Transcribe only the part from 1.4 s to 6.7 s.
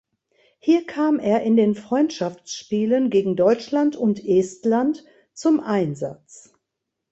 in den Freundschaftsspielen gegen Deutschland und Estland zum Einsatz.